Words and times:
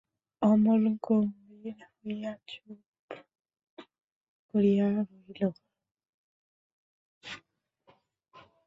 অমল 0.41 0.83
গম্ভীর 1.05 1.77
হইয়া 1.95 2.31
চুপ 2.49 2.79
করিয়া 4.47 4.85
রহিল। 4.95 5.41